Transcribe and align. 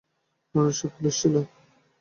কারণ 0.55 0.69
সে 0.77 0.85
পুলিশ 0.93 1.15
ছিল। 1.21 1.35